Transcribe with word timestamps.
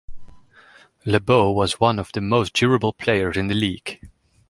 LeBeau 1.05 1.51
was 1.51 1.73
also 1.73 1.77
one 1.77 1.99
of 1.99 2.11
the 2.13 2.21
most 2.21 2.55
durable 2.55 2.91
players 2.91 3.37
in 3.37 3.45
the 3.49 3.53
league. 3.53 4.01